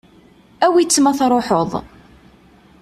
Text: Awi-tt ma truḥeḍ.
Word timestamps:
Awi-tt 0.65 0.97
ma 1.01 1.11
truḥeḍ. 1.17 1.71